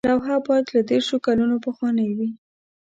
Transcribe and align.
لوحه 0.09 0.35
باید 0.47 0.65
له 0.75 0.81
دیرشو 0.89 1.17
کلونو 1.25 1.55
پخوانۍ 1.65 2.09
وي. 2.17 2.29